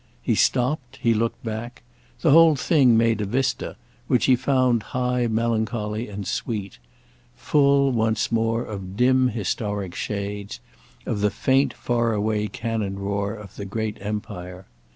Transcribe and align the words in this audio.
He 0.23 0.33
stopped, 0.33 0.95
he 0.99 1.13
looked 1.13 1.43
back; 1.43 1.83
the 2.21 2.31
whole 2.31 2.55
thing 2.55 2.97
made 2.97 3.21
a 3.21 3.25
vista, 3.25 3.75
which 4.07 4.25
he 4.25 4.35
found 4.35 4.81
high 4.97 5.27
melancholy 5.27 6.07
and 6.07 6.25
sweet—full, 6.25 7.91
once 7.91 8.31
more, 8.31 8.63
of 8.63 8.97
dim 8.97 9.27
historic 9.27 9.93
shades, 9.93 10.59
of 11.05 11.21
the 11.21 11.29
faint 11.29 11.75
faraway 11.75 12.47
cannon 12.47 12.97
roar 12.97 13.35
of 13.35 13.57
the 13.57 13.65
great 13.65 13.99
Empire. 14.01 14.65